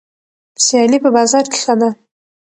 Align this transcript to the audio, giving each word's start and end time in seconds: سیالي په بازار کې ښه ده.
سیالي 0.65 0.97
په 1.05 1.09
بازار 1.17 1.45
کې 1.51 1.57
ښه 1.63 1.73
ده. 1.79 1.89